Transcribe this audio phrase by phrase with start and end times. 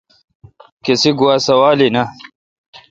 [0.85, 2.05] کسی گوا سوال این اؘ۔